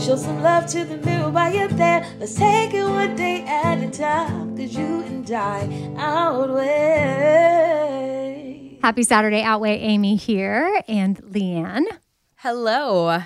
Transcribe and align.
Show 0.00 0.16
some 0.16 0.42
love 0.42 0.66
to 0.68 0.84
the 0.86 0.96
mirror 0.96 1.28
while 1.28 1.54
you're 1.54 1.68
there. 1.68 2.06
Let's 2.18 2.34
take 2.34 2.72
it 2.72 2.84
one 2.84 3.16
day 3.16 3.44
at 3.46 3.82
a 3.82 3.90
time. 3.90 4.56
Cause 4.56 4.74
you 4.74 5.02
and 5.02 5.30
I 5.30 5.92
outweigh. 5.98 7.50
Happy 8.80 9.02
Saturday, 9.02 9.42
Outweigh 9.42 9.78
Amy 9.78 10.16
here 10.16 10.80
and 10.88 11.22
Leanne. 11.22 11.84
Hello. 12.36 13.20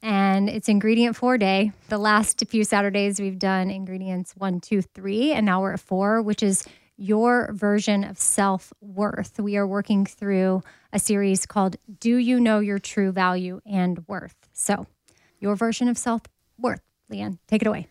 And 0.00 0.48
it's 0.48 0.68
ingredient 0.68 1.16
four 1.16 1.38
day. 1.38 1.72
The 1.88 1.98
last 1.98 2.44
few 2.48 2.62
Saturdays 2.62 3.18
we've 3.18 3.40
done 3.40 3.68
ingredients 3.68 4.32
one, 4.36 4.60
two, 4.60 4.80
three, 4.80 5.32
and 5.32 5.44
now 5.44 5.60
we're 5.60 5.72
at 5.72 5.80
four, 5.80 6.22
which 6.22 6.44
is 6.44 6.64
your 6.96 7.52
version 7.52 8.04
of 8.04 8.16
self 8.16 8.72
worth. 8.80 9.40
We 9.40 9.56
are 9.56 9.66
working 9.66 10.06
through 10.06 10.62
a 10.92 11.00
series 11.00 11.46
called 11.46 11.74
Do 11.98 12.16
You 12.16 12.38
Know 12.38 12.60
Your 12.60 12.78
True 12.78 13.10
Value 13.10 13.60
and 13.66 14.06
Worth? 14.06 14.36
So, 14.52 14.86
your 15.42 15.56
version 15.56 15.88
of 15.88 15.98
self 15.98 16.22
worth. 16.56 16.80
Leanne, 17.10 17.38
take 17.48 17.60
it 17.60 17.68
away. 17.68 17.88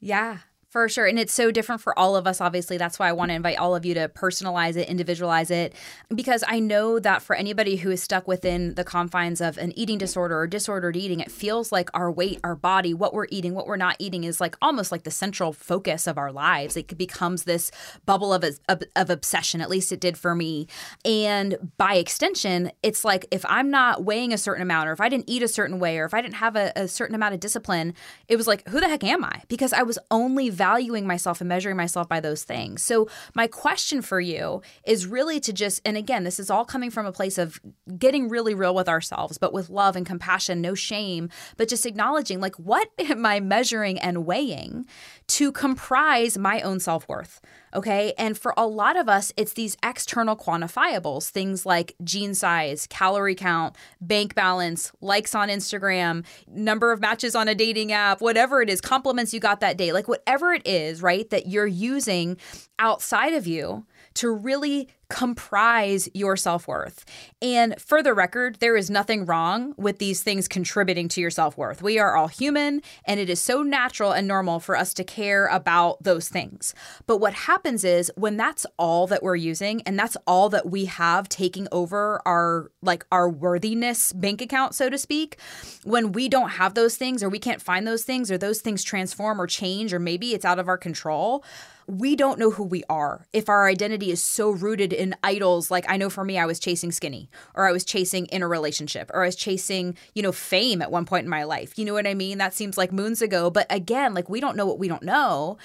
Yeah. 0.00 0.38
For 0.70 0.86
sure. 0.86 1.06
And 1.06 1.18
it's 1.18 1.32
so 1.32 1.50
different 1.50 1.80
for 1.80 1.98
all 1.98 2.14
of 2.14 2.26
us, 2.26 2.42
obviously. 2.42 2.76
That's 2.76 2.98
why 2.98 3.08
I 3.08 3.12
want 3.12 3.30
to 3.30 3.34
invite 3.34 3.56
all 3.56 3.74
of 3.74 3.86
you 3.86 3.94
to 3.94 4.10
personalize 4.10 4.76
it, 4.76 4.86
individualize 4.86 5.50
it, 5.50 5.72
because 6.14 6.44
I 6.46 6.60
know 6.60 6.98
that 6.98 7.22
for 7.22 7.34
anybody 7.34 7.76
who 7.76 7.90
is 7.90 8.02
stuck 8.02 8.28
within 8.28 8.74
the 8.74 8.84
confines 8.84 9.40
of 9.40 9.56
an 9.56 9.72
eating 9.78 9.96
disorder 9.96 10.38
or 10.38 10.46
disordered 10.46 10.94
eating, 10.94 11.20
it 11.20 11.30
feels 11.30 11.72
like 11.72 11.88
our 11.94 12.12
weight, 12.12 12.40
our 12.44 12.54
body, 12.54 12.92
what 12.92 13.14
we're 13.14 13.28
eating, 13.30 13.54
what 13.54 13.66
we're 13.66 13.76
not 13.76 13.96
eating 13.98 14.24
is 14.24 14.42
like 14.42 14.56
almost 14.60 14.92
like 14.92 15.04
the 15.04 15.10
central 15.10 15.54
focus 15.54 16.06
of 16.06 16.18
our 16.18 16.30
lives. 16.30 16.76
It 16.76 16.98
becomes 16.98 17.44
this 17.44 17.70
bubble 18.04 18.34
of, 18.34 18.44
of, 18.68 18.82
of 18.94 19.08
obsession. 19.08 19.62
At 19.62 19.70
least 19.70 19.90
it 19.90 20.00
did 20.00 20.18
for 20.18 20.34
me. 20.34 20.66
And 21.02 21.72
by 21.78 21.94
extension, 21.94 22.72
it's 22.82 23.06
like 23.06 23.24
if 23.30 23.42
I'm 23.48 23.70
not 23.70 24.04
weighing 24.04 24.34
a 24.34 24.38
certain 24.38 24.62
amount, 24.62 24.90
or 24.90 24.92
if 24.92 25.00
I 25.00 25.08
didn't 25.08 25.30
eat 25.30 25.42
a 25.42 25.48
certain 25.48 25.78
way, 25.78 25.96
or 25.96 26.04
if 26.04 26.12
I 26.12 26.20
didn't 26.20 26.34
have 26.34 26.56
a, 26.56 26.72
a 26.76 26.88
certain 26.88 27.14
amount 27.14 27.32
of 27.32 27.40
discipline, 27.40 27.94
it 28.28 28.36
was 28.36 28.46
like, 28.46 28.68
who 28.68 28.80
the 28.80 28.88
heck 28.88 29.02
am 29.02 29.24
I? 29.24 29.40
Because 29.48 29.72
I 29.72 29.82
was 29.82 29.98
only 30.10 30.50
valuing 30.58 31.06
myself 31.06 31.40
and 31.40 31.48
measuring 31.48 31.76
myself 31.76 32.08
by 32.08 32.20
those 32.20 32.42
things. 32.42 32.82
So, 32.82 33.08
my 33.34 33.46
question 33.46 34.02
for 34.02 34.20
you 34.20 34.60
is 34.84 35.06
really 35.06 35.40
to 35.40 35.52
just, 35.52 35.80
and 35.84 35.96
again, 35.96 36.24
this 36.24 36.38
is 36.38 36.50
all 36.50 36.64
coming 36.64 36.90
from 36.90 37.06
a 37.06 37.12
place 37.12 37.38
of 37.38 37.60
getting 37.98 38.28
really 38.28 38.54
real 38.54 38.74
with 38.74 38.88
ourselves, 38.88 39.38
but 39.38 39.52
with 39.52 39.70
love 39.70 39.96
and 39.96 40.04
compassion, 40.04 40.60
no 40.60 40.74
shame, 40.74 41.30
but 41.56 41.68
just 41.68 41.86
acknowledging, 41.86 42.40
like, 42.40 42.56
what 42.56 42.90
am 42.98 43.24
I 43.24 43.40
measuring 43.40 43.98
and 43.98 44.26
weighing 44.26 44.86
to 45.28 45.52
comprise 45.52 46.36
my 46.36 46.60
own 46.60 46.80
self 46.80 47.08
worth? 47.08 47.40
Okay. 47.74 48.14
And 48.18 48.38
for 48.38 48.54
a 48.56 48.66
lot 48.66 48.96
of 48.96 49.08
us, 49.08 49.32
it's 49.36 49.52
these 49.52 49.76
external 49.82 50.36
quantifiables, 50.36 51.28
things 51.28 51.66
like 51.66 51.94
jean 52.02 52.34
size, 52.34 52.86
calorie 52.88 53.34
count, 53.34 53.76
bank 54.00 54.34
balance, 54.34 54.92
likes 55.00 55.34
on 55.34 55.48
Instagram, 55.48 56.24
number 56.48 56.92
of 56.92 57.00
matches 57.00 57.34
on 57.34 57.48
a 57.48 57.54
dating 57.54 57.92
app, 57.92 58.20
whatever 58.20 58.62
it 58.62 58.70
is, 58.70 58.80
compliments 58.80 59.34
you 59.34 59.40
got 59.40 59.60
that 59.60 59.76
day, 59.76 59.92
like 59.92 60.08
whatever 60.08 60.52
it 60.52 60.66
is, 60.66 61.02
right, 61.02 61.28
that 61.30 61.46
you're 61.46 61.66
using 61.66 62.36
outside 62.78 63.34
of 63.34 63.46
you 63.46 63.84
to 64.18 64.30
really 64.32 64.88
comprise 65.08 66.08
your 66.12 66.36
self 66.36 66.68
worth. 66.68 67.04
And 67.40 67.80
for 67.80 68.02
the 68.02 68.12
record, 68.12 68.56
there 68.56 68.76
is 68.76 68.90
nothing 68.90 69.24
wrong 69.24 69.72
with 69.76 69.98
these 69.98 70.22
things 70.22 70.48
contributing 70.48 71.08
to 71.10 71.20
your 71.20 71.30
self 71.30 71.56
worth. 71.56 71.82
We 71.82 71.98
are 71.98 72.16
all 72.16 72.28
human, 72.28 72.82
and 73.04 73.18
it 73.20 73.30
is 73.30 73.40
so 73.40 73.62
natural 73.62 74.12
and 74.12 74.26
normal 74.26 74.60
for 74.60 74.76
us 74.76 74.92
to 74.94 75.04
care 75.04 75.46
about 75.46 76.02
those 76.02 76.28
things. 76.28 76.74
But 77.06 77.18
what 77.18 77.32
happens 77.32 77.84
is 77.84 78.10
when 78.16 78.36
that's 78.36 78.66
all 78.76 79.06
that 79.06 79.22
we're 79.22 79.36
using 79.36 79.82
and 79.82 79.98
that's 79.98 80.16
all 80.26 80.48
that 80.50 80.68
we 80.68 80.86
have 80.86 81.28
taking 81.28 81.68
over 81.72 82.20
our 82.26 82.70
like 82.82 83.06
our 83.12 83.30
worthiness 83.30 84.12
bank 84.12 84.42
account 84.42 84.74
so 84.74 84.90
to 84.90 84.98
speak, 84.98 85.38
when 85.84 86.12
we 86.12 86.28
don't 86.28 86.50
have 86.50 86.74
those 86.74 86.96
things 86.96 87.22
or 87.22 87.28
we 87.28 87.38
can't 87.38 87.62
find 87.62 87.86
those 87.86 88.04
things 88.04 88.30
or 88.30 88.36
those 88.36 88.60
things 88.60 88.82
transform 88.82 89.40
or 89.40 89.46
change 89.46 89.94
or 89.94 89.98
maybe 89.98 90.34
it's 90.34 90.44
out 90.44 90.58
of 90.58 90.68
our 90.68 90.78
control, 90.78 91.44
we 91.88 92.14
don't 92.14 92.38
know 92.38 92.50
who 92.50 92.62
we 92.62 92.84
are 92.90 93.26
if 93.32 93.48
our 93.48 93.66
identity 93.66 94.10
is 94.10 94.22
so 94.22 94.50
rooted 94.50 94.92
in 94.92 95.14
idols. 95.24 95.70
Like 95.70 95.86
i 95.88 95.96
know 95.96 96.10
for 96.10 96.22
me 96.22 96.38
i 96.38 96.44
was 96.44 96.60
chasing 96.60 96.92
skinny 96.92 97.30
or 97.54 97.66
i 97.66 97.72
was 97.72 97.84
chasing 97.84 98.26
in 98.26 98.42
a 98.42 98.48
relationship 98.48 99.10
or 99.14 99.22
i 99.22 99.26
was 99.26 99.36
chasing 99.36 99.96
you 100.14 100.22
know 100.22 100.30
fame 100.30 100.82
at 100.82 100.90
one 100.90 101.06
point 101.06 101.24
in 101.24 101.30
my 101.30 101.44
life. 101.44 101.78
You 101.78 101.86
know 101.86 101.94
what 101.94 102.06
i 102.06 102.14
mean? 102.14 102.38
That 102.38 102.54
seems 102.54 102.76
like 102.76 102.92
moons 102.92 103.22
ago. 103.22 103.50
But 103.50 103.66
again 103.70 104.12
like 104.12 104.28
we 104.28 104.40
don't 104.40 104.56
know 104.56 104.66
what 104.66 104.78
we 104.78 104.86
don't 104.88 105.02
know. 105.02 105.56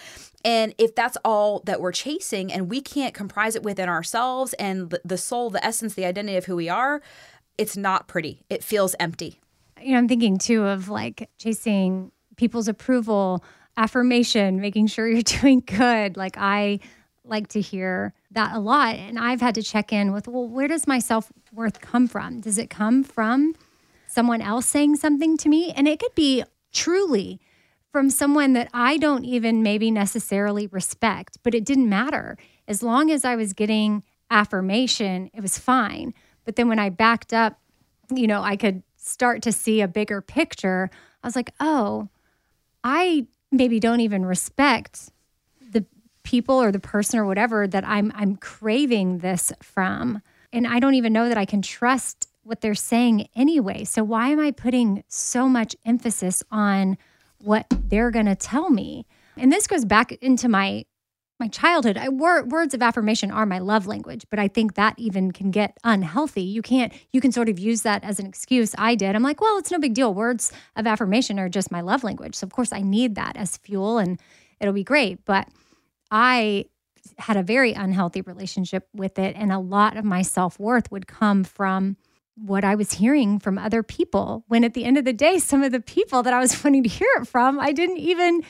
And 0.45 0.73
if 0.77 0.95
that's 0.95 1.17
all 1.23 1.61
that 1.65 1.81
we're 1.81 1.91
chasing 1.91 2.51
and 2.51 2.69
we 2.69 2.81
can't 2.81 3.13
comprise 3.13 3.55
it 3.55 3.63
within 3.63 3.89
ourselves 3.89 4.53
and 4.53 4.97
the 5.03 5.17
soul 5.17 5.49
the 5.49 5.63
essence 5.63 5.93
the 5.93 6.05
identity 6.05 6.37
of 6.37 6.45
who 6.45 6.55
we 6.55 6.69
are 6.69 7.01
it's 7.57 7.77
not 7.77 8.07
pretty. 8.07 8.43
It 8.49 8.63
feels 8.63 8.95
empty. 8.99 9.39
You 9.81 9.91
know 9.91 9.97
i'm 9.97 10.07
thinking 10.07 10.37
too 10.37 10.63
of 10.63 10.87
like 10.87 11.29
chasing 11.37 12.11
people's 12.37 12.69
approval 12.69 13.43
affirmation, 13.77 14.59
making 14.59 14.87
sure 14.87 15.07
you're 15.07 15.21
doing 15.41 15.63
good. 15.65 16.17
Like 16.17 16.37
I 16.37 16.79
like 17.23 17.47
to 17.49 17.61
hear 17.61 18.13
that 18.31 18.55
a 18.55 18.59
lot. 18.59 18.95
And 18.95 19.17
I've 19.17 19.41
had 19.41 19.55
to 19.55 19.63
check 19.63 19.93
in 19.93 20.11
with, 20.11 20.27
well, 20.27 20.47
where 20.47 20.67
does 20.67 20.87
my 20.87 20.99
self 20.99 21.31
worth 21.51 21.81
come 21.81 22.07
from? 22.07 22.41
Does 22.41 22.57
it 22.57 22.69
come 22.69 23.03
from 23.03 23.55
someone 24.07 24.41
else 24.41 24.65
saying 24.65 24.97
something 24.97 25.37
to 25.37 25.49
me? 25.49 25.71
And 25.71 25.87
it 25.87 25.99
could 25.99 26.15
be 26.15 26.43
truly 26.71 27.39
from 27.91 28.09
someone 28.09 28.53
that 28.53 28.69
I 28.73 28.97
don't 28.97 29.23
even 29.23 29.61
maybe 29.61 29.91
necessarily 29.91 30.67
respect, 30.67 31.37
but 31.43 31.53
it 31.53 31.63
didn't 31.63 31.87
matter. 31.87 32.37
As 32.67 32.81
long 32.81 33.11
as 33.11 33.23
I 33.23 33.35
was 33.35 33.53
getting 33.53 34.03
affirmation, 34.31 35.29
it 35.33 35.41
was 35.41 35.59
fine. 35.59 36.13
But 36.43 36.55
then 36.55 36.67
when 36.67 36.79
I 36.79 36.89
backed 36.89 37.33
up, 37.33 37.59
you 38.13 38.25
know, 38.25 38.41
I 38.41 38.57
could 38.57 38.83
start 38.97 39.43
to 39.43 39.51
see 39.51 39.81
a 39.81 39.87
bigger 39.87 40.21
picture 40.21 40.89
I 41.23 41.27
was 41.27 41.35
like, 41.35 41.53
oh, 41.59 42.09
I 42.83 43.27
maybe 43.53 43.79
don't 43.79 43.99
even 43.99 44.25
respect 44.25 45.11
the 45.71 45.85
people 46.23 46.61
or 46.61 46.71
the 46.71 46.79
person 46.79 47.19
or 47.19 47.25
whatever 47.25 47.67
that 47.67 47.87
I'm 47.87 48.11
I'm 48.15 48.35
craving 48.35 49.19
this 49.19 49.53
from. 49.61 50.21
And 50.51 50.67
I 50.67 50.79
don't 50.79 50.95
even 50.95 51.13
know 51.13 51.29
that 51.29 51.37
I 51.37 51.45
can 51.45 51.61
trust 51.61 52.27
what 52.43 52.61
they're 52.61 52.75
saying 52.75 53.27
anyway. 53.35 53.83
So 53.85 54.03
why 54.03 54.29
am 54.29 54.39
I 54.39 54.51
putting 54.51 55.03
so 55.07 55.47
much 55.47 55.75
emphasis 55.85 56.43
on 56.51 56.97
what 57.39 57.65
they're 57.69 58.11
going 58.11 58.25
to 58.25 58.35
tell 58.35 58.69
me? 58.69 59.05
And 59.37 59.51
this 59.51 59.65
goes 59.65 59.85
back 59.85 60.11
into 60.11 60.47
my 60.47 60.85
my 61.39 61.47
childhood. 61.47 61.97
I, 61.97 62.09
wor- 62.09 62.43
words 62.45 62.73
of 62.73 62.81
affirmation 62.81 63.31
are 63.31 63.45
my 63.45 63.59
love 63.59 63.87
language, 63.87 64.25
but 64.29 64.39
I 64.39 64.47
think 64.47 64.75
that 64.75 64.93
even 64.97 65.31
can 65.31 65.51
get 65.51 65.77
unhealthy. 65.83 66.43
You 66.43 66.61
can't. 66.61 66.93
You 67.11 67.21
can 67.21 67.31
sort 67.31 67.49
of 67.49 67.59
use 67.59 67.81
that 67.81 68.03
as 68.03 68.19
an 68.19 68.25
excuse. 68.25 68.73
I 68.77 68.95
did. 68.95 69.15
I'm 69.15 69.23
like, 69.23 69.41
well, 69.41 69.57
it's 69.57 69.71
no 69.71 69.79
big 69.79 69.93
deal. 69.93 70.13
Words 70.13 70.51
of 70.75 70.87
affirmation 70.87 71.39
are 71.39 71.49
just 71.49 71.71
my 71.71 71.81
love 71.81 72.03
language. 72.03 72.35
So 72.35 72.45
of 72.45 72.53
course 72.53 72.71
I 72.71 72.81
need 72.81 73.15
that 73.15 73.35
as 73.35 73.57
fuel, 73.57 73.97
and 73.97 74.19
it'll 74.59 74.73
be 74.73 74.83
great. 74.83 75.25
But 75.25 75.47
I 76.11 76.65
had 77.17 77.37
a 77.37 77.43
very 77.43 77.73
unhealthy 77.73 78.21
relationship 78.21 78.87
with 78.93 79.19
it, 79.19 79.35
and 79.35 79.51
a 79.51 79.59
lot 79.59 79.97
of 79.97 80.05
my 80.05 80.21
self 80.21 80.59
worth 80.59 80.91
would 80.91 81.07
come 81.07 81.43
from 81.43 81.97
what 82.35 82.63
I 82.63 82.75
was 82.75 82.93
hearing 82.93 83.39
from 83.39 83.57
other 83.57 83.83
people. 83.83 84.43
When 84.47 84.63
at 84.63 84.73
the 84.73 84.85
end 84.85 84.97
of 84.97 85.05
the 85.05 85.13
day, 85.13 85.37
some 85.37 85.61
of 85.63 85.71
the 85.71 85.79
people 85.79 86.23
that 86.23 86.33
I 86.33 86.39
was 86.39 86.63
wanting 86.63 86.83
to 86.83 86.89
hear 86.89 87.09
it 87.17 87.27
from, 87.27 87.59
I 87.59 87.71
didn't 87.71 87.97
even 87.97 88.43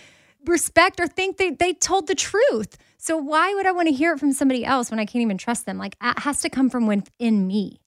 respect 0.45 1.00
or 1.00 1.07
think 1.07 1.38
they, 1.38 1.51
they 1.51 1.74
told 1.74 2.07
the 2.07 2.16
truth. 2.16 2.78
So 2.98 3.18
why 3.18 3.54
would 3.54 3.66
I 3.66 3.72
want 3.72 3.88
to 3.90 3.94
hear 3.94 4.13
it 4.13 4.19
from 4.19 4.31
somebody 4.31 4.63
else 4.63 4.90
when 4.90 5.00
I 5.00 5.06
can't 5.06 5.22
even 5.22 5.38
trust 5.38 5.66
them? 5.66 5.78
Like 5.78 5.95
it 6.01 6.19
has 6.19 6.42
to 6.42 6.50
come 6.50 6.69
from 6.69 6.88
within 6.88 7.48
me. 7.48 7.80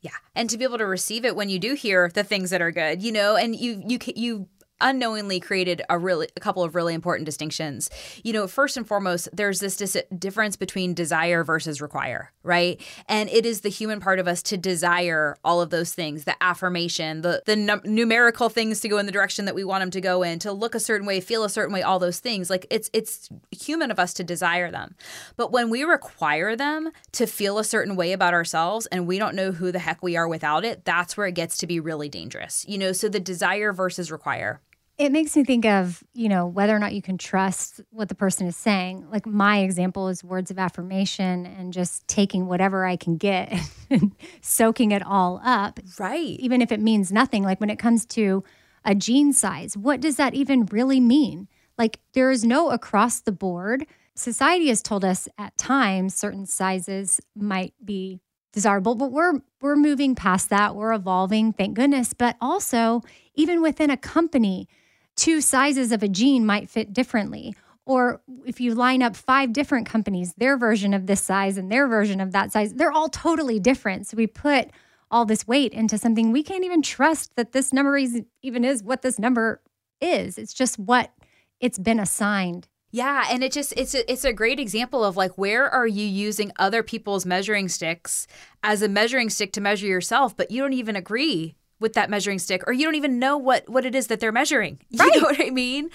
Yeah, 0.00 0.12
and 0.34 0.48
to 0.50 0.58
be 0.58 0.64
able 0.64 0.78
to 0.78 0.86
receive 0.86 1.24
it 1.24 1.34
when 1.34 1.48
you 1.48 1.58
do 1.58 1.74
hear 1.74 2.10
the 2.12 2.22
things 2.22 2.50
that 2.50 2.62
are 2.62 2.70
good, 2.70 3.02
you 3.02 3.10
know, 3.10 3.34
and 3.36 3.56
you 3.56 3.82
you 3.86 3.98
you 4.14 4.48
unknowingly 4.80 5.40
created 5.40 5.82
a 5.88 5.98
really 5.98 6.28
a 6.36 6.40
couple 6.40 6.62
of 6.62 6.74
really 6.74 6.94
important 6.94 7.26
distinctions. 7.26 7.90
You 8.22 8.32
know, 8.32 8.46
first 8.46 8.76
and 8.76 8.86
foremost, 8.86 9.28
there's 9.32 9.60
this 9.60 9.76
dis- 9.76 9.96
difference 10.16 10.56
between 10.56 10.94
desire 10.94 11.44
versus 11.44 11.80
require, 11.80 12.32
right? 12.42 12.80
And 13.08 13.28
it 13.30 13.46
is 13.46 13.62
the 13.62 13.68
human 13.68 14.00
part 14.00 14.18
of 14.18 14.28
us 14.28 14.42
to 14.44 14.56
desire 14.56 15.36
all 15.44 15.60
of 15.60 15.70
those 15.70 15.94
things, 15.94 16.24
the 16.24 16.40
affirmation, 16.42 17.22
the 17.22 17.42
the 17.46 17.56
num- 17.56 17.82
numerical 17.84 18.48
things 18.48 18.80
to 18.80 18.88
go 18.88 18.98
in 18.98 19.06
the 19.06 19.12
direction 19.12 19.44
that 19.46 19.54
we 19.54 19.64
want 19.64 19.82
them 19.82 19.90
to 19.90 20.00
go 20.00 20.22
in, 20.22 20.38
to 20.40 20.52
look 20.52 20.74
a 20.74 20.80
certain 20.80 21.06
way, 21.06 21.20
feel 21.20 21.44
a 21.44 21.50
certain 21.50 21.72
way, 21.72 21.82
all 21.82 21.98
those 21.98 22.20
things. 22.20 22.50
Like 22.50 22.66
it's 22.70 22.90
it's 22.92 23.28
human 23.50 23.90
of 23.90 23.98
us 23.98 24.12
to 24.14 24.24
desire 24.24 24.70
them. 24.70 24.94
But 25.36 25.52
when 25.52 25.70
we 25.70 25.84
require 25.84 26.56
them 26.56 26.90
to 27.12 27.26
feel 27.26 27.58
a 27.58 27.64
certain 27.64 27.96
way 27.96 28.12
about 28.12 28.34
ourselves 28.34 28.86
and 28.86 29.06
we 29.06 29.18
don't 29.18 29.34
know 29.34 29.52
who 29.52 29.72
the 29.72 29.78
heck 29.78 30.02
we 30.02 30.16
are 30.16 30.28
without 30.28 30.64
it, 30.64 30.84
that's 30.84 31.16
where 31.16 31.26
it 31.26 31.34
gets 31.34 31.56
to 31.58 31.66
be 31.66 31.80
really 31.80 32.08
dangerous. 32.08 32.64
You 32.68 32.78
know, 32.78 32.92
so 32.92 33.08
the 33.08 33.20
desire 33.20 33.72
versus 33.72 34.10
require. 34.10 34.60
It 34.98 35.12
makes 35.12 35.36
me 35.36 35.44
think 35.44 35.66
of, 35.66 36.02
you 36.14 36.28
know, 36.30 36.46
whether 36.46 36.74
or 36.74 36.78
not 36.78 36.94
you 36.94 37.02
can 37.02 37.18
trust 37.18 37.82
what 37.90 38.08
the 38.08 38.14
person 38.14 38.46
is 38.46 38.56
saying. 38.56 39.06
Like 39.10 39.26
my 39.26 39.58
example 39.58 40.08
is 40.08 40.24
words 40.24 40.50
of 40.50 40.58
affirmation 40.58 41.44
and 41.44 41.72
just 41.72 42.08
taking 42.08 42.46
whatever 42.46 42.86
I 42.86 42.96
can 42.96 43.18
get 43.18 43.52
and 43.90 44.12
soaking 44.40 44.92
it 44.92 45.04
all 45.04 45.40
up. 45.44 45.80
Right. 45.98 46.38
Even 46.40 46.62
if 46.62 46.72
it 46.72 46.80
means 46.80 47.12
nothing. 47.12 47.42
Like 47.42 47.60
when 47.60 47.68
it 47.68 47.78
comes 47.78 48.06
to 48.06 48.42
a 48.86 48.94
jean 48.94 49.34
size, 49.34 49.76
what 49.76 50.00
does 50.00 50.16
that 50.16 50.32
even 50.32 50.64
really 50.66 51.00
mean? 51.00 51.48
Like 51.76 52.00
there 52.14 52.30
is 52.30 52.42
no 52.42 52.70
across 52.70 53.20
the 53.20 53.32
board. 53.32 53.86
Society 54.14 54.68
has 54.68 54.80
told 54.80 55.04
us 55.04 55.28
at 55.36 55.58
times 55.58 56.14
certain 56.14 56.46
sizes 56.46 57.20
might 57.34 57.74
be 57.84 58.20
desirable, 58.52 58.94
but 58.94 59.12
we're 59.12 59.40
we're 59.60 59.76
moving 59.76 60.14
past 60.14 60.48
that. 60.48 60.74
We're 60.74 60.94
evolving, 60.94 61.52
thank 61.52 61.74
goodness. 61.74 62.14
But 62.14 62.36
also, 62.40 63.02
even 63.34 63.60
within 63.60 63.90
a 63.90 63.96
company, 63.98 64.68
two 65.16 65.40
sizes 65.40 65.92
of 65.92 66.02
a 66.02 66.08
jean 66.08 66.46
might 66.46 66.70
fit 66.70 66.92
differently. 66.92 67.54
Or 67.84 68.20
if 68.44 68.60
you 68.60 68.74
line 68.74 69.02
up 69.02 69.14
five 69.14 69.52
different 69.52 69.86
companies, 69.86 70.34
their 70.36 70.56
version 70.56 70.92
of 70.92 71.06
this 71.06 71.20
size 71.20 71.56
and 71.56 71.70
their 71.70 71.86
version 71.86 72.20
of 72.20 72.32
that 72.32 72.52
size, 72.52 72.74
they're 72.74 72.92
all 72.92 73.08
totally 73.08 73.60
different. 73.60 74.06
So 74.06 74.16
we 74.16 74.26
put 74.26 74.70
all 75.10 75.24
this 75.24 75.46
weight 75.46 75.72
into 75.72 75.96
something 75.96 76.32
we 76.32 76.42
can't 76.42 76.64
even 76.64 76.82
trust 76.82 77.36
that 77.36 77.52
this 77.52 77.72
number 77.72 77.96
is, 77.96 78.22
even 78.42 78.64
is 78.64 78.82
what 78.82 79.02
this 79.02 79.18
number 79.18 79.62
is. 80.00 80.36
It's 80.36 80.52
just 80.52 80.78
what 80.78 81.12
it's 81.60 81.78
been 81.78 82.00
assigned. 82.00 82.66
Yeah, 82.90 83.26
and 83.30 83.44
it 83.44 83.52
just 83.52 83.74
it's 83.76 83.94
a, 83.94 84.10
it's 84.10 84.24
a 84.24 84.32
great 84.32 84.58
example 84.58 85.04
of 85.04 85.16
like 85.16 85.36
where 85.36 85.68
are 85.68 85.86
you 85.86 86.04
using 86.04 86.50
other 86.58 86.82
people's 86.82 87.26
measuring 87.26 87.68
sticks 87.68 88.26
as 88.62 88.80
a 88.80 88.88
measuring 88.88 89.28
stick 89.28 89.52
to 89.52 89.60
measure 89.60 89.86
yourself, 89.86 90.36
but 90.36 90.50
you 90.50 90.62
don't 90.62 90.72
even 90.72 90.96
agree 90.96 91.56
with 91.80 91.92
that 91.94 92.08
measuring 92.10 92.38
stick 92.38 92.62
or 92.66 92.72
you 92.72 92.84
don't 92.84 92.94
even 92.94 93.18
know 93.18 93.36
what 93.36 93.68
what 93.68 93.84
it 93.84 93.94
is 93.94 94.06
that 94.08 94.20
they're 94.20 94.32
measuring. 94.32 94.78
You 94.90 94.98
Right. 95.00 95.12
know 95.16 95.22
what 95.22 95.40
I 95.40 95.50
mean? 95.50 95.90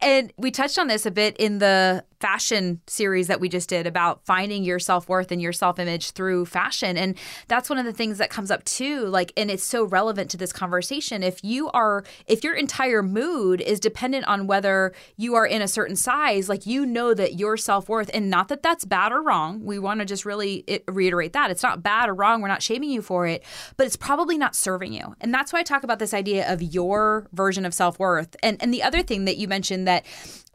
And 0.00 0.32
we 0.36 0.50
touched 0.52 0.78
on 0.78 0.86
this 0.86 1.06
a 1.06 1.10
bit 1.10 1.36
in 1.38 1.58
the 1.58 2.04
fashion 2.20 2.80
series 2.86 3.28
that 3.28 3.40
we 3.40 3.48
just 3.48 3.68
did 3.68 3.86
about 3.86 4.24
finding 4.24 4.64
your 4.64 4.78
self-worth 4.78 5.30
and 5.30 5.40
your 5.40 5.52
self-image 5.52 6.12
through 6.12 6.46
fashion. 6.46 6.96
And 6.96 7.16
that's 7.46 7.70
one 7.70 7.78
of 7.78 7.84
the 7.84 7.92
things 7.92 8.18
that 8.18 8.30
comes 8.30 8.50
up 8.50 8.64
too. 8.64 9.06
Like, 9.06 9.32
and 9.36 9.50
it's 9.50 9.64
so 9.64 9.84
relevant 9.84 10.30
to 10.30 10.36
this 10.36 10.52
conversation. 10.52 11.22
If 11.22 11.42
you 11.44 11.70
are, 11.70 12.04
if 12.26 12.42
your 12.42 12.54
entire 12.54 13.02
mood 13.02 13.60
is 13.60 13.80
dependent 13.80 14.26
on 14.26 14.46
whether 14.46 14.92
you 15.16 15.34
are 15.34 15.46
in 15.46 15.62
a 15.62 15.68
certain 15.68 15.96
size, 15.96 16.48
like 16.48 16.66
you 16.66 16.84
know 16.84 17.14
that 17.14 17.38
your 17.38 17.56
self-worth, 17.56 18.10
and 18.12 18.30
not 18.30 18.48
that 18.48 18.62
that's 18.62 18.84
bad 18.84 19.12
or 19.12 19.22
wrong. 19.22 19.64
We 19.64 19.78
want 19.78 20.00
to 20.00 20.06
just 20.06 20.24
really 20.24 20.64
eh, 20.66 20.78
reiterate 20.88 21.32
that. 21.34 21.50
It's 21.50 21.62
not 21.62 21.82
bad 21.82 22.08
or 22.08 22.14
wrong. 22.14 22.40
We're 22.40 22.48
not 22.48 22.62
shaming 22.62 22.90
you 22.90 23.02
for 23.02 23.26
it, 23.26 23.44
but 23.76 23.86
it's 23.86 23.96
probably 23.96 24.38
not 24.38 24.56
serving 24.56 24.92
you. 24.92 25.14
And 25.20 25.32
that's 25.32 25.52
why 25.52 25.60
I 25.60 25.62
talk 25.62 25.84
about 25.84 25.98
this 25.98 26.14
idea 26.14 26.52
of 26.52 26.62
your 26.62 27.28
version 27.32 27.64
of 27.64 27.74
self-worth. 27.74 28.36
And 28.42 28.60
and 28.60 28.72
the 28.74 28.82
other 28.82 29.02
thing 29.02 29.24
that 29.26 29.36
you 29.36 29.48
mentioned 29.48 29.86
that 29.86 30.04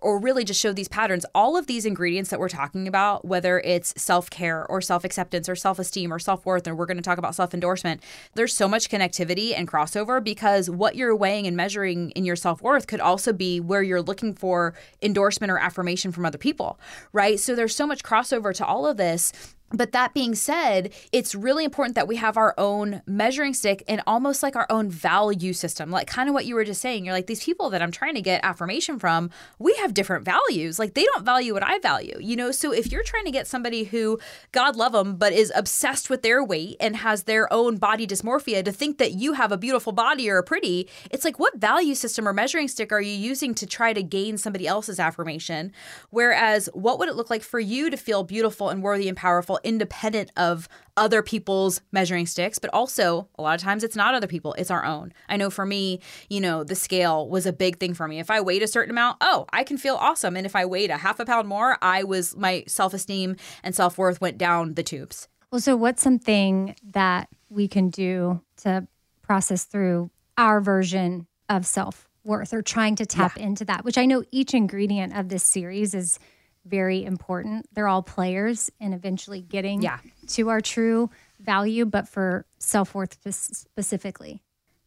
or 0.04 0.20
really 0.20 0.44
just 0.44 0.60
show 0.60 0.74
these 0.74 0.88
patterns. 0.88 1.26
All 1.34 1.58
of 1.58 1.68
these 1.68 1.86
ingredients 1.86 2.30
that 2.30 2.40
we're 2.40 2.50
talking 2.50 2.88
about, 2.88 3.26
whether 3.26 3.60
it's 3.62 3.94
self 4.02 4.30
care 4.30 4.66
or 4.68 4.82
self 4.82 5.04
acceptance 5.04 5.50
or 5.50 5.56
self 5.56 5.80
esteem 5.80 6.14
or 6.14 6.20
self 6.20 6.46
worth, 6.46 6.68
and 6.68 6.78
we're 6.78 6.86
going 6.86 6.98
to 6.98 7.04
talk 7.04 7.18
about 7.18 7.36
self 7.36 7.54
endorsement, 7.54 8.04
there's 8.36 8.56
so 8.56 8.68
much 8.68 8.90
connectivity 8.90 9.54
and 9.58 9.68
crossover 9.68 10.24
because 10.24 10.70
what 10.70 10.96
you're 10.96 11.16
weighing 11.16 11.48
and 11.48 11.58
measuring 11.58 12.12
in 12.12 12.26
your 12.26 12.36
self 12.36 12.62
worth 12.62 12.88
could 12.88 13.00
also 13.00 13.34
be 13.34 13.60
where 13.60 13.82
you're 13.82 14.02
looking 14.02 14.34
for 14.34 14.74
endorsement 15.02 15.52
or 15.52 15.58
affirmation 15.58 16.12
from 16.12 16.26
other 16.26 16.38
people, 16.38 16.80
right? 17.12 17.40
So 17.40 17.56
there's 17.56 17.76
so 17.76 17.88
much 17.88 18.04
crossover 18.04 18.54
to 18.56 18.66
all 18.66 18.86
of 18.86 18.98
this. 18.98 19.32
But 19.74 19.92
that 19.92 20.14
being 20.14 20.36
said, 20.36 20.94
it's 21.12 21.34
really 21.34 21.66
important 21.66 21.96
that 21.96 22.08
we 22.08 22.18
have 22.18 22.38
our 22.38 22.54
own 22.58 23.02
measuring 23.08 23.56
stick 23.56 23.84
and 23.88 24.02
almost 24.06 24.44
like 24.44 24.56
our 24.56 24.68
own 24.70 24.90
value 24.90 25.52
system. 25.52 25.90
Like 25.90 26.08
kind 26.08 26.30
of 26.30 26.34
what 26.34 26.46
you 26.46 26.54
were 26.54 26.64
just 26.64 26.80
saying. 26.80 27.06
You're 27.06 27.14
like, 27.14 27.28
these 27.28 27.44
people 27.44 27.72
that 27.72 27.82
I'm 27.82 27.92
trying 27.92 28.14
to 28.14 28.22
get 28.22 28.46
affirmation 28.46 29.00
from, 29.00 29.32
we 29.58 29.74
have 29.76 29.94
different 29.94 30.26
values. 30.26 30.78
Like 30.78 30.94
they 30.94 31.06
don't 31.06 31.26
value 31.26 31.54
what 31.54 31.64
I 31.64 31.80
value, 31.80 32.18
you 32.20 32.36
know? 32.36 32.52
So 32.52 32.72
if 32.72 32.92
you're 32.92 33.04
trying 33.04 33.26
to 33.26 33.32
get 33.32 33.48
somebody 33.48 33.86
who, 33.86 34.20
God 34.52 34.76
love 34.76 34.92
them, 34.92 35.16
but 35.16 35.34
is 35.34 35.52
obsessed 35.56 36.10
with 36.10 36.22
their 36.22 36.44
weight 36.44 36.78
and 36.80 36.98
has 36.98 37.24
their 37.24 37.52
own 37.52 37.78
body 37.78 38.06
dysmorphia 38.06 38.64
to 38.64 38.72
think 38.72 39.00
that 39.00 39.14
you 39.14 39.34
have 39.34 39.52
a 39.52 39.58
beautiful 39.58 39.92
body 39.92 40.30
or 40.30 40.38
are 40.38 40.44
pretty, 40.44 40.88
it's 41.10 41.26
like, 41.26 41.40
what 41.40 41.58
value 41.58 41.96
system 41.96 42.28
or 42.28 42.34
measuring 42.34 42.68
stick 42.68 42.92
are 42.92 43.02
you 43.02 43.14
using 43.14 43.56
to 43.56 43.66
try 43.66 43.94
to 43.94 44.04
gain 44.04 44.38
somebody 44.38 44.68
else's 44.68 45.00
affirmation? 45.00 45.72
Whereas, 46.10 46.70
what 46.74 47.00
would 47.00 47.10
it 47.10 47.16
look 47.16 47.30
like 47.30 47.42
for 47.42 47.60
you 47.60 47.90
to 47.90 47.98
feel 47.98 48.24
beautiful 48.24 48.70
and 48.70 48.84
worthy 48.84 49.08
and 49.08 49.18
powerful, 49.18 49.60
independent 49.64 50.32
of 50.38 50.68
other 50.98 51.22
people's 51.22 51.82
measuring 51.92 52.26
sticks? 52.26 52.60
But 52.60 52.70
also, 52.74 53.28
a 53.38 53.42
lot 53.42 53.56
of 53.56 53.62
times 53.62 53.84
it's 53.84 53.96
not 53.96 54.14
other 54.14 54.28
people, 54.28 54.54
it's 54.54 54.72
our 54.72 54.86
own. 54.86 55.14
I 55.30 55.38
know 55.38 55.50
for 55.50 55.66
me, 55.66 56.00
you 56.30 56.42
know, 56.42 56.64
the 56.64 56.76
scale 56.76 57.28
was 57.28 57.46
a 57.46 57.54
big 57.54 57.80
thing 57.80 57.94
for 57.94 58.08
me. 58.08 58.20
If 58.20 58.30
I 58.30 58.42
weighed 58.42 58.64
a 58.64 58.68
certain 58.68 58.92
amount, 58.92 59.18
oh, 59.22 59.46
I 59.52 59.64
can 59.64 59.78
feel 59.78 59.96
awesome. 59.96 60.36
And 60.36 60.46
if 60.46 60.56
I 60.56 60.66
weighed 60.66 60.90
a 60.90 60.98
half 60.98 61.20
a 61.20 61.26
pound 61.26 61.48
more, 61.48 61.78
I 61.82 62.04
was, 62.04 62.36
my 62.36 62.64
self 62.68 62.94
esteem 62.94 63.36
and 63.64 63.76
self 63.76 63.98
worth 63.98 64.22
went 64.22 64.38
down 64.38 64.76
the 64.76 64.84
tubes. 64.84 65.28
Well, 65.52 65.62
so 65.62 65.76
what's 65.76 66.02
something 66.02 66.76
that 66.92 67.30
we 67.50 67.68
can 67.68 67.90
do 67.90 68.42
to 68.58 68.88
process 69.22 69.66
through 69.66 70.10
our 70.38 70.62
version 70.62 71.28
of 71.50 71.66
self 71.66 72.10
worth 72.24 72.54
or 72.54 72.62
trying 72.62 72.96
to 72.96 73.06
tap 73.06 73.38
into 73.38 73.66
that, 73.66 73.84
which 73.84 73.98
I 73.98 74.06
know 74.06 74.24
each 74.32 74.54
ingredient 74.54 75.16
of 75.16 75.30
this 75.30 75.44
series 75.44 75.94
is 75.94 76.20
very 76.66 77.04
important. 77.04 77.68
They're 77.74 77.88
all 77.88 78.04
players 78.04 78.72
in 78.80 78.94
eventually 78.94 79.42
getting 79.42 79.82
Yeah. 79.82 80.00
to 80.28 80.50
our 80.50 80.62
true 80.62 81.10
value, 81.40 81.86
but 81.86 82.08
for 82.08 82.46
self 82.60 82.96
worth 82.96 83.18
specifically. 83.32 84.42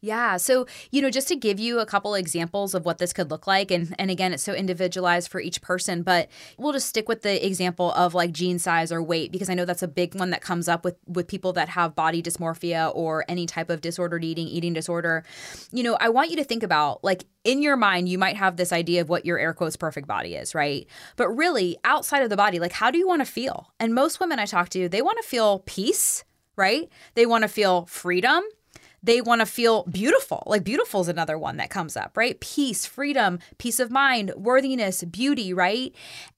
Yeah. 0.07 0.37
So, 0.37 0.67
you 0.93 1.03
know, 1.03 1.11
just 1.11 1.27
to 1.29 1.35
give 1.35 1.59
you 1.59 1.81
a 1.81 1.85
couple 1.85 2.15
examples 2.15 2.75
of 2.75 2.85
what 2.85 2.99
this 2.99 3.13
could 3.13 3.29
look 3.29 3.49
like, 3.49 3.73
and, 3.73 3.93
and 3.99 4.09
again, 4.09 4.33
it's 4.33 4.45
so 4.45 4.55
individualized 4.55 5.29
for 5.29 5.41
each 5.41 5.61
person, 5.61 6.05
but 6.05 6.29
we'll 6.57 6.73
just 6.73 6.87
stick 6.87 7.09
with 7.09 7.23
the 7.23 7.45
example 7.45 7.91
of 7.91 8.15
like 8.15 8.31
jean 8.31 8.61
size 8.61 8.93
or 8.93 9.03
weight, 9.03 9.33
because 9.33 9.51
I 9.51 9.55
know 9.55 9.65
that's 9.65 9.83
a 9.83 9.89
big 9.89 10.15
one 10.15 10.31
that 10.31 10.43
comes 10.43 10.69
up 10.69 10.85
with, 10.85 10.95
with 11.09 11.27
people 11.27 11.53
that 11.55 11.71
have 11.71 11.97
body 11.97 12.23
dysmorphia 12.23 12.93
or 12.95 13.25
any 13.29 13.47
type 13.47 13.69
of 13.69 13.81
disordered 13.81 14.25
eating, 14.25 14.47
eating 14.47 14.73
disorder. 14.73 15.25
You 15.73 15.83
know, 15.83 15.97
I 15.99 16.09
want 16.11 16.31
you 16.31 16.37
to 16.37 16.45
think 16.45 16.63
about 16.63 17.03
like 17.03 17.25
in 17.43 17.61
your 17.61 17.77
mind, 17.77 18.09
you 18.09 18.17
might 18.17 18.37
have 18.37 18.57
this 18.57 18.73
idea 18.73 19.01
of 19.01 19.09
what 19.09 19.27
your 19.27 19.41
air 19.41 19.55
quotes 19.55 19.75
perfect 19.75 20.07
body 20.07 20.37
is, 20.37 20.55
right? 20.55 20.87
But 21.17 21.31
really, 21.31 21.79
outside 21.83 22.23
of 22.23 22.31
the 22.31 22.37
body, 22.37 22.61
like 22.61 22.73
how 22.73 22.93
do 22.93 22.99
you 22.99 23.09
want 23.09 23.23
to 23.23 23.27
feel? 23.27 23.73
And 23.81 23.93
most 23.93 24.21
women 24.21 24.39
I 24.39 24.47
talk 24.47 24.69
to, 24.69 24.89
they 24.89 25.03
want 25.03 25.19
to 25.21 25.29
feel 25.29 25.65
peace, 25.67 26.23
right? 26.55 26.89
They 27.17 27.27
want 27.27 27.43
to 27.43 27.49
feel 27.49 27.87
freedom 27.87 28.45
they 29.07 29.21
want 29.21 29.41
to 29.41 29.47
feel 29.47 29.85
beautiful. 29.85 30.43
Like 30.47 30.65
beautiful 30.65 31.01
is 31.01 31.09
another 31.09 31.39
one 31.39 31.57
that 31.57 31.71
comes 31.71 31.97
up, 31.97 32.17
right? 32.17 32.39
Peace, 32.41 32.85
freedom, 32.85 33.39
peace 33.59 33.81
of 33.81 33.91
mind, 33.91 34.33
worthiness, 34.37 35.03
beauty, 35.05 35.53
right? 35.53 35.95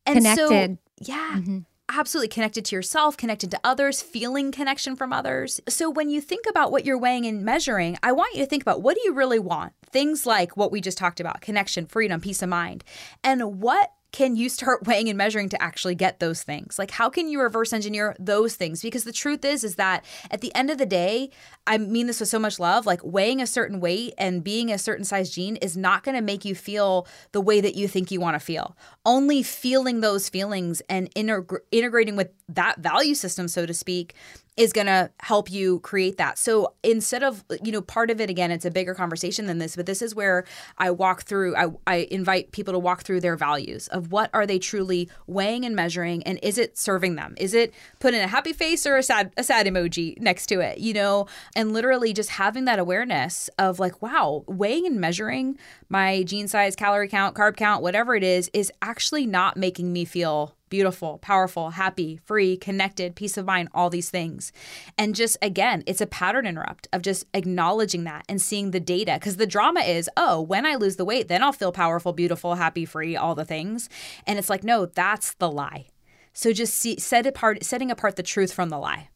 And 0.07 0.19
Connected. 0.19 0.79
So, 1.03 1.13
yeah. 1.13 1.35
Mm-hmm 1.37 1.59
absolutely 1.91 2.29
connected 2.29 2.65
to 2.67 2.77
yourself, 2.77 3.17
connected 3.17 3.51
to 3.51 3.61
others, 3.65 4.03
feeling 4.03 4.53
connection 4.53 4.95
from 4.95 5.13
others. 5.13 5.61
So 5.69 5.89
when 5.89 6.11
you 6.11 6.21
think 6.21 6.45
about 6.49 6.71
what 6.71 6.85
you're 6.85 6.99
weighing 6.99 7.25
and 7.27 7.43
measuring, 7.43 7.99
I 8.03 8.13
want 8.13 8.35
you 8.35 8.43
to 8.43 8.47
think 8.47 8.63
about 8.63 8.83
what 8.83 8.95
do 8.95 9.01
you 9.05 9.15
really 9.15 9.39
want? 9.39 9.73
Things 9.87 10.27
like 10.27 10.57
what 10.57 10.71
we 10.71 10.81
just 10.81 10.99
talked 10.99 11.19
about 11.19 11.41
connection, 11.41 11.87
freedom, 11.87 12.21
peace 12.21 12.43
of 12.43 12.51
mind. 12.51 12.85
And 13.25 13.61
what 13.61 13.91
can 14.13 14.37
you 14.37 14.49
start 14.49 14.83
weighing 14.87 15.09
and 15.09 15.19
measuring 15.19 15.49
to 15.51 15.63
actually 15.63 15.95
get 15.95 16.21
those 16.21 16.43
things? 16.43 16.79
Like 16.79 16.91
how 16.91 17.09
can 17.11 17.29
you 17.29 17.41
reverse 17.41 17.73
engineer 17.73 18.17
those 18.19 18.55
things? 18.57 18.83
Because 18.83 19.05
the 19.05 19.13
truth 19.13 19.45
is 19.45 19.65
is 19.65 19.77
that 19.77 20.05
at 20.31 20.41
the 20.41 20.55
end 20.55 20.71
of 20.71 20.79
the 20.79 20.87
day 20.87 21.31
i 21.67 21.79
mean 21.79 22.07
this 22.07 22.21
with 22.21 22.29
so 22.29 22.39
much 22.39 22.59
love 22.59 22.87
like 22.87 23.01
weighing 23.05 23.41
a 23.41 23.47
certain 23.47 23.81
weight 23.81 24.15
and 24.19 24.43
being 24.43 24.73
a 24.73 24.79
certain 24.79 25.05
size 25.05 25.31
jean 25.31 25.57
is 25.57 25.77
not 25.77 26.03
going 26.03 26.15
to 26.15 26.23
make 26.23 26.45
you 26.45 26.55
feel 26.55 27.07
the 27.33 27.41
way 27.41 27.61
that 27.61 27.75
you 27.75 27.89
think 27.89 28.11
you 28.11 28.21
want 28.21 28.35
to 28.35 28.41
feel. 28.41 28.77
Only 29.05 29.43
feeling 29.43 30.01
those 30.01 30.29
feelings 30.29 30.83
and 30.89 31.13
integ- 31.15 31.61
integrating 31.71 32.17
with 32.17 32.31
that 32.49 32.79
value 32.79 33.15
system 33.15 33.49
so 33.49 33.67
to 33.67 33.75
speak 33.75 34.15
is 34.59 34.73
going 34.73 34.89
to 34.89 35.09
help 35.21 35.51
you 35.51 35.79
create 35.81 36.17
that. 36.19 36.37
So 36.37 36.75
instead 36.83 37.23
of, 37.23 37.45
you 37.63 37.71
know, 37.71 37.81
part 37.81 38.11
of 38.11 38.21
it, 38.21 38.29
again, 38.29 38.51
it's 38.51 38.65
a 38.65 38.73
bigger 38.73 38.93
conversation 38.93 39.47
than 39.47 39.59
this, 39.59 39.77
but 39.77 39.87
this 39.87 40.03
is 40.03 40.17
where 40.17 40.45
I 40.79 40.91
walk 40.91 41.23
through, 41.23 41.55
I, 41.55 41.69
I 41.87 42.09
invite 42.11 42.51
people 42.51 42.73
to 42.75 42.79
walk 42.79 43.05
through 43.05 43.21
their 43.21 43.37
values 43.37 43.87
of 43.89 44.11
what 44.11 44.31
are 44.35 44.47
they 44.47 44.59
truly 44.59 45.09
weighing 45.29 45.65
and 45.65 45.77
measuring 45.77 46.25
and 46.25 46.41
is 46.43 46.59
it 46.59 46.77
serving 46.77 47.15
them? 47.15 47.35
Is 47.39 47.55
it 47.55 47.73
putting 48.01 48.21
a 48.21 48.27
happy 48.27 48.53
face 48.53 48.85
or 48.85 48.97
a 48.97 49.03
sad, 49.03 49.33
a 49.37 49.45
sad 49.45 49.67
emoji 49.67 50.21
next 50.21 50.47
to 50.47 50.59
it, 50.59 50.79
you 50.79 50.93
know, 50.93 51.29
and 51.55 51.73
literally 51.73 52.13
just 52.13 52.31
having 52.31 52.65
that 52.65 52.81
awareness 52.81 53.49
of 53.59 53.79
like, 53.79 54.03
wow, 54.03 54.43
weighing 54.49 54.87
and 54.87 55.01
measuring 55.01 55.57
my 55.89 56.25
jean 56.25 56.49
size, 56.49 56.75
calorie 56.75 57.09
count, 57.09 57.37
carb 57.37 57.57
count, 57.57 57.81
whatever 57.81 58.17
it 58.17 58.25
is, 58.25 58.51
is 58.53 58.73
actually 58.83 59.25
not 59.25 59.57
making 59.57 59.93
me 59.93 60.05
feel 60.05 60.57
beautiful, 60.69 61.19
powerful, 61.19 61.71
happy, 61.71 62.19
free, 62.25 62.57
connected, 62.57 63.17
peace 63.17 63.37
of 63.37 63.47
mind, 63.47 63.69
all 63.73 63.91
these 63.91 64.11
things. 64.11 64.53
And 64.97 65.15
just 65.15 65.37
again, 65.43 65.83
it's 65.87 66.01
a 66.01 66.07
pattern 66.07 66.47
interrupt 66.47 66.89
of 66.93 67.03
just 67.03 67.27
acknowledging 67.35 68.05
that 68.05 68.25
and 68.29 68.41
seeing 68.41 68.71
the 68.71 68.81
data. 68.81 69.15
Because 69.15 69.37
the 69.37 69.47
drama 69.47 69.81
is, 69.81 70.09
oh, 70.17 70.41
when 70.41 70.67
I 70.67 70.75
lose 70.75 70.97
the 70.97 71.05
weight, 71.05 71.29
then 71.29 71.43
I'll 71.43 71.53
feel 71.53 71.73
powerful, 71.73 72.13
beautiful, 72.13 72.55
happy, 72.57 72.85
free, 72.85 73.17
all 73.17 73.35
the 73.35 73.45
things. 73.45 73.89
And 74.27 74.39
it's 74.39 74.51
like, 74.51 74.65
no, 74.65 74.87
that's 74.87 75.35
the 75.35 75.51
lie. 75.51 75.87
So 76.33 76.53
just 76.53 76.75
see, 76.75 76.99
set 76.99 77.27
apart, 77.27 77.65
setting 77.65 77.91
apart 77.91 78.17
the 78.17 78.23
truth 78.23 78.53
from 78.53 78.69
the 78.69 78.79
lie. 78.79 79.09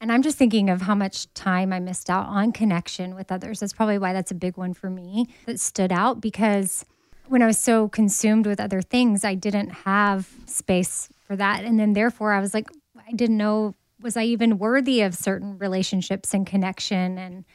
And 0.00 0.10
I'm 0.10 0.22
just 0.22 0.36
thinking 0.36 0.68
of 0.68 0.82
how 0.82 0.96
much 0.96 1.32
time 1.32 1.72
I 1.72 1.78
missed 1.78 2.10
out 2.10 2.26
on 2.26 2.50
connection 2.50 3.14
with 3.14 3.30
others. 3.30 3.60
That's 3.60 3.72
probably 3.72 3.98
why 3.98 4.12
that's 4.12 4.32
a 4.32 4.34
big 4.34 4.56
one 4.56 4.74
for 4.74 4.90
me 4.90 5.28
that 5.46 5.60
stood 5.60 5.92
out 5.92 6.20
because 6.20 6.84
when 7.32 7.40
I 7.40 7.46
was 7.46 7.58
so 7.58 7.88
consumed 7.88 8.46
with 8.46 8.60
other 8.60 8.82
things, 8.82 9.24
I 9.24 9.34
didn't 9.34 9.70
have 9.70 10.28
space 10.44 11.08
for 11.26 11.34
that. 11.34 11.64
And 11.64 11.80
then 11.80 11.94
therefore 11.94 12.34
I 12.34 12.40
was 12.40 12.52
like, 12.52 12.68
I 13.08 13.12
didn't 13.12 13.38
know 13.38 13.74
was 14.02 14.18
I 14.18 14.24
even 14.24 14.58
worthy 14.58 15.00
of 15.00 15.14
certain 15.14 15.56
relationships 15.56 16.34
and 16.34 16.46
connection 16.46 17.16
and, 17.16 17.46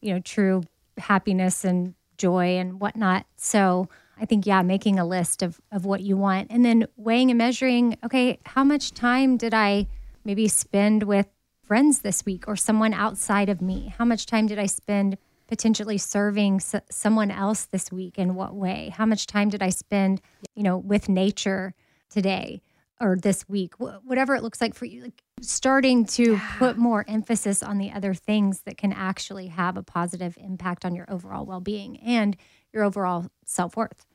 you 0.00 0.14
know, 0.14 0.20
true 0.20 0.62
happiness 0.98 1.64
and 1.64 1.94
joy 2.16 2.58
and 2.58 2.78
whatnot. 2.78 3.26
So 3.34 3.88
I 4.20 4.24
think, 4.24 4.46
yeah, 4.46 4.62
making 4.62 5.00
a 5.00 5.04
list 5.04 5.42
of, 5.42 5.60
of 5.72 5.84
what 5.84 6.00
you 6.00 6.16
want 6.16 6.52
and 6.52 6.64
then 6.64 6.86
weighing 6.96 7.32
and 7.32 7.38
measuring, 7.38 7.98
okay, 8.04 8.38
how 8.46 8.62
much 8.62 8.92
time 8.92 9.36
did 9.36 9.52
I 9.52 9.88
maybe 10.24 10.46
spend 10.46 11.02
with 11.02 11.26
friends 11.64 12.02
this 12.02 12.24
week 12.24 12.46
or 12.46 12.54
someone 12.54 12.94
outside 12.94 13.48
of 13.48 13.60
me? 13.60 13.92
How 13.98 14.04
much 14.04 14.26
time 14.26 14.46
did 14.46 14.60
I 14.60 14.66
spend 14.66 15.18
potentially 15.46 15.98
serving 15.98 16.56
s- 16.56 16.74
someone 16.90 17.30
else 17.30 17.66
this 17.66 17.92
week 17.92 18.18
in 18.18 18.34
what 18.34 18.54
way? 18.54 18.92
How 18.96 19.06
much 19.06 19.26
time 19.26 19.48
did 19.48 19.62
i 19.62 19.70
spend 19.70 20.20
you 20.54 20.62
know 20.62 20.78
with 20.78 21.08
nature 21.08 21.74
today 22.10 22.62
or 23.00 23.16
this 23.16 23.48
week? 23.48 23.74
Wh- 23.76 24.04
whatever 24.04 24.34
it 24.34 24.42
looks 24.42 24.60
like 24.60 24.74
for 24.74 24.84
you 24.84 25.02
like 25.02 25.22
starting 25.40 26.04
to 26.06 26.32
yeah. 26.32 26.52
put 26.58 26.76
more 26.78 27.04
emphasis 27.08 27.62
on 27.62 27.78
the 27.78 27.90
other 27.90 28.14
things 28.14 28.62
that 28.62 28.76
can 28.78 28.92
actually 28.92 29.48
have 29.48 29.76
a 29.76 29.82
positive 29.82 30.36
impact 30.40 30.84
on 30.84 30.94
your 30.94 31.10
overall 31.10 31.44
well-being 31.44 31.98
and 32.00 32.36
your 32.72 32.84
overall 32.84 33.26
self-worth 33.44 34.06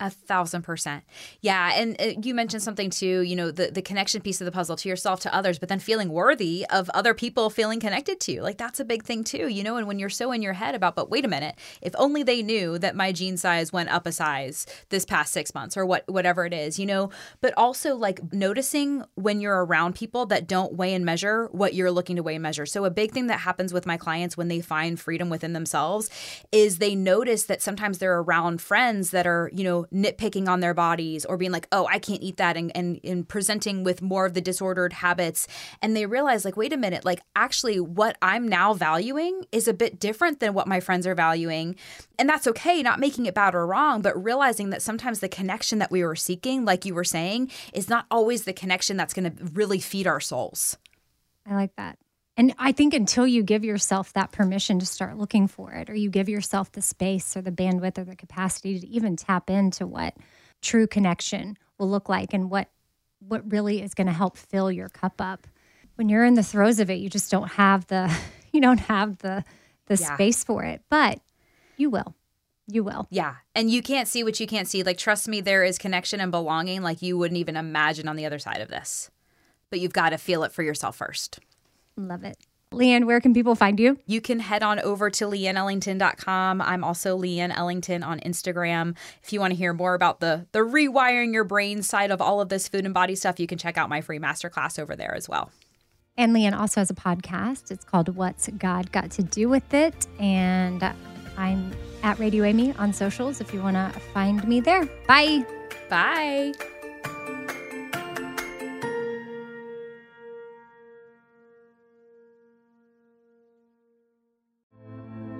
a 0.00 0.10
thousand 0.10 0.62
percent. 0.62 1.04
Yeah. 1.40 1.72
And 1.74 2.00
uh, 2.00 2.20
you 2.22 2.34
mentioned 2.34 2.62
something 2.62 2.90
too, 2.90 3.22
you 3.22 3.34
know, 3.34 3.50
the, 3.50 3.70
the 3.70 3.82
connection 3.82 4.20
piece 4.20 4.40
of 4.40 4.44
the 4.44 4.52
puzzle 4.52 4.76
to 4.76 4.88
yourself, 4.88 5.20
to 5.20 5.34
others, 5.34 5.58
but 5.58 5.68
then 5.68 5.78
feeling 5.78 6.10
worthy 6.10 6.64
of 6.70 6.88
other 6.90 7.14
people 7.14 7.50
feeling 7.50 7.80
connected 7.80 8.20
to 8.20 8.32
you. 8.32 8.42
Like 8.42 8.58
that's 8.58 8.80
a 8.80 8.84
big 8.84 9.02
thing 9.02 9.24
too, 9.24 9.48
you 9.48 9.62
know, 9.64 9.76
and 9.76 9.86
when 9.86 9.98
you're 9.98 10.08
so 10.08 10.30
in 10.32 10.42
your 10.42 10.52
head 10.52 10.74
about, 10.74 10.94
but 10.94 11.10
wait 11.10 11.24
a 11.24 11.28
minute, 11.28 11.56
if 11.82 11.94
only 11.96 12.22
they 12.22 12.42
knew 12.42 12.78
that 12.78 12.94
my 12.94 13.12
jean 13.12 13.36
size 13.36 13.72
went 13.72 13.88
up 13.88 14.06
a 14.06 14.12
size 14.12 14.66
this 14.90 15.04
past 15.04 15.32
six 15.32 15.54
months 15.54 15.76
or 15.76 15.84
what, 15.84 16.08
whatever 16.08 16.46
it 16.46 16.52
is, 16.52 16.78
you 16.78 16.86
know, 16.86 17.10
but 17.40 17.52
also 17.56 17.96
like 17.96 18.32
noticing 18.32 19.04
when 19.14 19.40
you're 19.40 19.64
around 19.64 19.94
people 19.94 20.26
that 20.26 20.46
don't 20.46 20.74
weigh 20.74 20.94
and 20.94 21.04
measure 21.04 21.48
what 21.52 21.74
you're 21.74 21.90
looking 21.90 22.16
to 22.16 22.22
weigh 22.22 22.36
and 22.36 22.42
measure. 22.42 22.66
So 22.66 22.84
a 22.84 22.90
big 22.90 23.12
thing 23.12 23.26
that 23.26 23.40
happens 23.40 23.72
with 23.72 23.86
my 23.86 23.96
clients 23.96 24.36
when 24.36 24.48
they 24.48 24.60
find 24.60 24.98
freedom 25.00 25.28
within 25.28 25.54
themselves 25.54 26.10
is 26.52 26.78
they 26.78 26.94
notice 26.94 27.44
that 27.44 27.62
sometimes 27.62 27.98
they're 27.98 28.20
around 28.20 28.60
friends 28.60 29.10
that 29.10 29.26
are, 29.26 29.50
you 29.52 29.64
know, 29.64 29.86
nitpicking 29.92 30.48
on 30.48 30.60
their 30.60 30.74
bodies 30.74 31.24
or 31.24 31.36
being 31.36 31.52
like, 31.52 31.66
oh, 31.72 31.86
I 31.90 31.98
can't 31.98 32.22
eat 32.22 32.36
that 32.38 32.56
and, 32.56 32.70
and, 32.76 33.00
and 33.04 33.28
presenting 33.28 33.84
with 33.84 34.02
more 34.02 34.26
of 34.26 34.34
the 34.34 34.40
disordered 34.40 34.92
habits. 34.92 35.48
And 35.82 35.96
they 35.96 36.06
realize, 36.06 36.44
like, 36.44 36.56
wait 36.56 36.72
a 36.72 36.76
minute, 36.76 37.04
like, 37.04 37.20
actually, 37.36 37.80
what 37.80 38.16
I'm 38.22 38.48
now 38.48 38.74
valuing 38.74 39.44
is 39.52 39.68
a 39.68 39.74
bit 39.74 39.98
different 39.98 40.40
than 40.40 40.54
what 40.54 40.68
my 40.68 40.80
friends 40.80 41.06
are 41.06 41.14
valuing. 41.14 41.76
And 42.18 42.28
that's 42.28 42.46
okay, 42.46 42.82
not 42.82 43.00
making 43.00 43.26
it 43.26 43.34
bad 43.34 43.54
or 43.54 43.66
wrong, 43.66 44.02
but 44.02 44.22
realizing 44.22 44.70
that 44.70 44.82
sometimes 44.82 45.20
the 45.20 45.28
connection 45.28 45.78
that 45.78 45.90
we 45.90 46.04
were 46.04 46.16
seeking, 46.16 46.64
like 46.64 46.84
you 46.84 46.94
were 46.94 47.04
saying, 47.04 47.50
is 47.72 47.88
not 47.88 48.06
always 48.10 48.44
the 48.44 48.52
connection 48.52 48.96
that's 48.96 49.14
going 49.14 49.30
to 49.30 49.44
really 49.52 49.80
feed 49.80 50.06
our 50.06 50.20
souls. 50.20 50.76
I 51.46 51.54
like 51.54 51.74
that. 51.76 51.98
And 52.38 52.54
I 52.56 52.70
think 52.70 52.94
until 52.94 53.26
you 53.26 53.42
give 53.42 53.64
yourself 53.64 54.12
that 54.12 54.30
permission 54.30 54.78
to 54.78 54.86
start 54.86 55.18
looking 55.18 55.48
for 55.48 55.72
it, 55.72 55.90
or 55.90 55.94
you 55.96 56.08
give 56.08 56.28
yourself 56.28 56.70
the 56.70 56.80
space 56.80 57.36
or 57.36 57.42
the 57.42 57.50
bandwidth 57.50 57.98
or 57.98 58.04
the 58.04 58.14
capacity 58.14 58.78
to 58.78 58.86
even 58.86 59.16
tap 59.16 59.50
into 59.50 59.88
what 59.88 60.14
true 60.62 60.86
connection 60.86 61.58
will 61.78 61.90
look 61.90 62.08
like 62.08 62.32
and 62.32 62.48
what 62.48 62.68
what 63.26 63.50
really 63.50 63.82
is 63.82 63.94
going 63.94 64.06
to 64.06 64.12
help 64.12 64.36
fill 64.36 64.70
your 64.70 64.88
cup 64.88 65.20
up. 65.20 65.48
When 65.96 66.08
you're 66.08 66.24
in 66.24 66.34
the 66.34 66.44
throes 66.44 66.78
of 66.78 66.88
it, 66.90 67.00
you 67.00 67.10
just 67.10 67.28
don't 67.28 67.48
have 67.48 67.88
the 67.88 68.16
you 68.52 68.60
don't 68.60 68.78
have 68.78 69.18
the 69.18 69.42
the 69.86 69.96
yeah. 69.96 70.14
space 70.14 70.44
for 70.44 70.62
it, 70.62 70.82
but 70.88 71.18
you 71.76 71.90
will. 71.90 72.14
You 72.68 72.84
will. 72.84 73.08
Yeah. 73.10 73.34
And 73.56 73.68
you 73.68 73.82
can't 73.82 74.06
see 74.06 74.22
what 74.22 74.38
you 74.38 74.46
can't 74.46 74.68
see. 74.68 74.84
Like 74.84 74.98
trust 74.98 75.26
me, 75.26 75.40
there 75.40 75.64
is 75.64 75.76
connection 75.76 76.20
and 76.20 76.30
belonging 76.30 76.82
like 76.82 77.02
you 77.02 77.18
wouldn't 77.18 77.38
even 77.38 77.56
imagine 77.56 78.06
on 78.06 78.14
the 78.14 78.26
other 78.26 78.38
side 78.38 78.60
of 78.60 78.68
this. 78.68 79.10
But 79.70 79.80
you've 79.80 79.92
got 79.92 80.10
to 80.10 80.18
feel 80.18 80.44
it 80.44 80.52
for 80.52 80.62
yourself 80.62 80.94
first. 80.96 81.40
Love 81.98 82.24
it. 82.24 82.36
Leanne, 82.72 83.06
where 83.06 83.20
can 83.20 83.32
people 83.32 83.54
find 83.54 83.80
you? 83.80 83.98
You 84.06 84.20
can 84.20 84.40
head 84.40 84.62
on 84.62 84.78
over 84.80 85.08
to 85.10 85.24
leanneellington.com. 85.24 86.60
I'm 86.60 86.84
also 86.84 87.18
Leanne 87.18 87.56
Ellington 87.56 88.02
on 88.02 88.20
Instagram. 88.20 88.94
If 89.22 89.32
you 89.32 89.40
want 89.40 89.52
to 89.52 89.56
hear 89.56 89.72
more 89.72 89.94
about 89.94 90.20
the 90.20 90.46
the 90.52 90.60
rewiring 90.60 91.32
your 91.32 91.44
brain 91.44 91.82
side 91.82 92.10
of 92.10 92.20
all 92.20 92.40
of 92.40 92.50
this 92.50 92.68
food 92.68 92.84
and 92.84 92.92
body 92.92 93.14
stuff, 93.14 93.40
you 93.40 93.46
can 93.46 93.58
check 93.58 93.78
out 93.78 93.88
my 93.88 94.02
free 94.02 94.18
masterclass 94.18 94.78
over 94.78 94.94
there 94.94 95.14
as 95.14 95.28
well. 95.28 95.50
And 96.18 96.34
Leanne 96.34 96.58
also 96.58 96.80
has 96.80 96.90
a 96.90 96.94
podcast. 96.94 97.70
It's 97.70 97.84
called 97.84 98.14
What's 98.14 98.48
God 98.58 98.92
Got 98.92 99.12
to 99.12 99.22
Do 99.22 99.48
with 99.48 99.72
It? 99.72 100.06
And 100.18 100.82
I'm 101.38 101.72
at 102.02 102.18
Radio 102.18 102.44
Amy 102.44 102.74
on 102.74 102.92
socials 102.92 103.40
if 103.40 103.54
you 103.54 103.62
want 103.62 103.76
to 103.76 104.00
find 104.12 104.46
me 104.46 104.60
there. 104.60 104.84
Bye. 105.06 105.46
Bye. 105.88 106.52